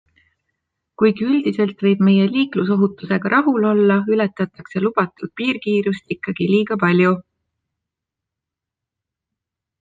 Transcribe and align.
Kuigi 1.01 1.25
üldiselt 1.31 1.83
võib 1.87 2.01
meie 2.07 2.23
liiklusohutusega 2.37 3.31
rahul 3.33 3.67
olla, 3.73 3.99
ületatakse 4.15 4.83
lubatud 4.87 5.33
piirkiirust 5.43 6.17
ikka 6.17 6.35
liiga 6.55 6.81
palju. 6.87 7.13